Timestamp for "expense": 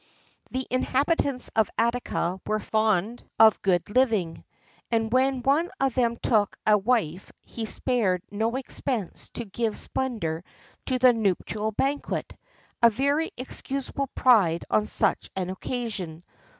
8.55-9.29